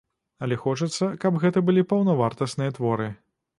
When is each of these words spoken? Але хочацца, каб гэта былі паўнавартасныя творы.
Але 0.45 0.55
хочацца, 0.63 1.09
каб 1.25 1.37
гэта 1.45 1.63
былі 1.69 1.85
паўнавартасныя 1.93 2.77
творы. 2.81 3.11